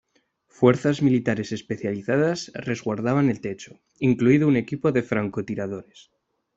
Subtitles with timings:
[0.57, 6.09] Fuerzas militares especializadas resguardaban el techo, incluido un equipo de francotiradores.